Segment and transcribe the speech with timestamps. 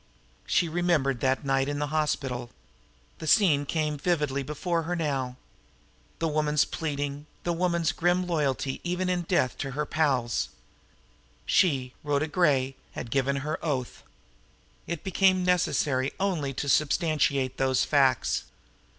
[0.47, 2.49] She remembered that night in the hospital.
[3.19, 5.37] The scene came vividly before her now.
[6.17, 10.49] The woman's pleading, the woman's grim loyalty even in death to her pals.
[11.45, 14.01] She, Rhoda Gray, had given her oath.
[14.87, 18.45] It became necessary only to substantiate those facts.